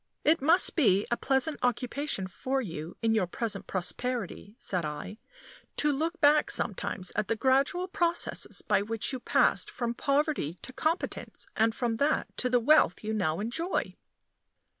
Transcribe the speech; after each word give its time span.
"It 0.23 0.41
must 0.41 0.75
be 0.75 1.05
a 1.11 1.15
pleasant 1.15 1.59
occupation 1.61 2.25
for 2.25 2.59
you 2.59 2.97
in 3.03 3.13
your 3.13 3.27
present 3.27 3.67
prosperity," 3.67 4.55
said 4.57 4.83
I, 4.83 5.19
"to 5.77 5.91
look 5.91 6.19
back 6.19 6.49
sometimes 6.49 7.11
at 7.15 7.27
the 7.27 7.35
gradual 7.35 7.87
processes 7.87 8.63
by 8.63 8.81
which 8.81 9.13
you 9.13 9.19
passed 9.19 9.69
from 9.69 9.93
poverty 9.93 10.55
to 10.63 10.73
competence, 10.73 11.45
and 11.55 11.75
from 11.75 11.97
that 11.97 12.35
to 12.37 12.49
the 12.49 12.59
wealth 12.59 13.03
you 13.03 13.13
now 13.13 13.39
enjoy." 13.39 13.95